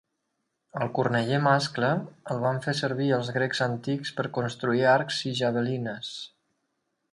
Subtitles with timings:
[0.85, 1.89] El corneller mascle
[2.35, 6.11] el van fer servir els grecs antics per construir arcs i javelines.